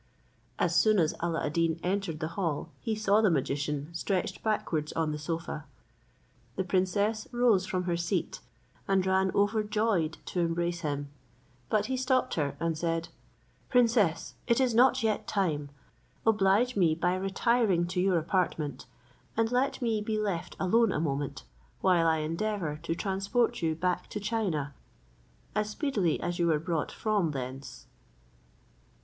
As 0.57 0.75
soon 0.75 0.97
as 0.97 1.13
Alla 1.19 1.45
ad 1.45 1.53
Deen 1.53 1.79
entered 1.83 2.21
the 2.21 2.29
hall, 2.29 2.71
he 2.79 2.95
saw 2.95 3.21
the 3.21 3.29
magician 3.29 3.89
stretched 3.93 4.41
backwards 4.41 4.91
on 4.93 5.11
the 5.11 5.19
sofa. 5.19 5.65
The 6.55 6.63
princess 6.63 7.27
rose 7.31 7.67
from 7.67 7.83
her 7.83 7.95
seat, 7.97 8.39
and 8.87 9.05
ran 9.05 9.29
overjoyed 9.35 10.17
to 10.25 10.39
embrace 10.39 10.79
him; 10.81 11.11
but 11.69 11.85
he 11.85 11.95
stopped 11.95 12.33
her, 12.33 12.57
and 12.59 12.75
said, 12.75 13.09
"Princess, 13.69 14.33
it 14.47 14.59
is 14.59 14.73
not 14.73 15.03
yet 15.03 15.27
time; 15.27 15.69
oblige 16.25 16.75
me 16.75 16.95
by 16.95 17.13
retiring 17.13 17.85
to 17.89 18.01
your 18.01 18.17
apartment; 18.17 18.87
and 19.37 19.51
let 19.51 19.83
me 19.83 20.01
be 20.01 20.17
left 20.17 20.55
alone 20.59 20.91
a 20.91 20.99
moment, 20.99 21.43
while 21.81 22.07
I 22.07 22.21
endeavour 22.25 22.79
to 22.81 22.95
transport 22.95 23.61
you 23.61 23.75
back 23.75 24.09
to 24.09 24.19
China 24.19 24.73
as 25.53 25.69
speedily 25.69 26.19
as 26.19 26.39
you 26.39 26.47
were 26.47 26.57
brought 26.57 26.91
from 26.91 27.29
thence." 27.29 27.85